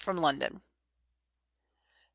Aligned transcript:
from 0.01 0.17
London. 0.17 0.61
_Nov. 0.61 0.61